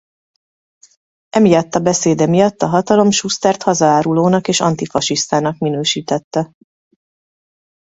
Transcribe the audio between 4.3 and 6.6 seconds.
és antifasisztának minősítette.